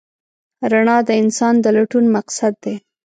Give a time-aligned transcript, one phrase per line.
[0.71, 2.75] رڼا د انسان د لټون مقصد دی.